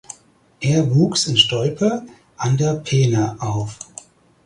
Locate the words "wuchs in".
0.95-1.37